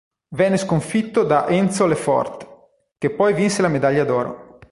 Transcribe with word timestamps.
Venne 0.33 0.57
sconfitto 0.57 1.21
da 1.23 1.47
Enzo 1.47 1.85
Lefort, 1.85 2.47
che 2.97 3.11
poi 3.11 3.35
vinse 3.35 3.61
la 3.61 3.67
medaglia 3.67 4.03
d'oro. 4.03 4.57